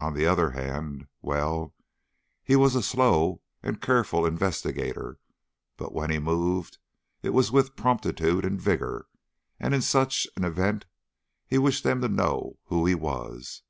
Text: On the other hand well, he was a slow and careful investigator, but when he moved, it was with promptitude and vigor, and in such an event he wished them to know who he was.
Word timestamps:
On 0.00 0.14
the 0.14 0.24
other 0.24 0.52
hand 0.52 1.08
well, 1.20 1.74
he 2.42 2.56
was 2.56 2.74
a 2.74 2.82
slow 2.82 3.42
and 3.62 3.82
careful 3.82 4.24
investigator, 4.24 5.18
but 5.76 5.92
when 5.92 6.08
he 6.08 6.18
moved, 6.18 6.78
it 7.22 7.34
was 7.34 7.52
with 7.52 7.76
promptitude 7.76 8.46
and 8.46 8.58
vigor, 8.58 9.08
and 9.60 9.74
in 9.74 9.82
such 9.82 10.26
an 10.36 10.44
event 10.44 10.86
he 11.46 11.58
wished 11.58 11.84
them 11.84 12.00
to 12.00 12.08
know 12.08 12.56
who 12.68 12.86
he 12.86 12.94
was. 12.94 13.60